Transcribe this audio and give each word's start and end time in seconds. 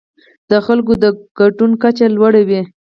د 0.49 0.51
خلکو 0.65 0.93
د 1.03 1.05
ګډون 1.37 1.71
کچه 1.83 2.05
لوړه 2.15 2.41
وي. 2.49 2.61